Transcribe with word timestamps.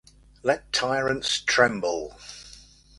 Let 0.41 0.71
Tyrants 0.73 1.37
Tremble! 1.41 2.17